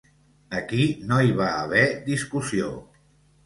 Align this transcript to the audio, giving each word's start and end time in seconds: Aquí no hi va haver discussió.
Aquí 0.59 0.87
no 1.11 1.21
hi 1.27 1.37
va 1.41 1.51
haver 1.59 1.85
discussió. 2.11 2.75